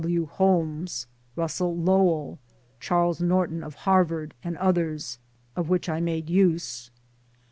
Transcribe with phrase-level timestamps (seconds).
[0.01, 0.25] W.
[0.25, 1.05] Holmes,
[1.35, 2.39] Russell Lowell,
[2.79, 5.19] Charles Norton of Harvard and others
[5.55, 6.89] of which I made use.